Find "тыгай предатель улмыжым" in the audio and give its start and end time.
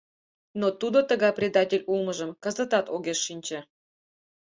1.09-2.31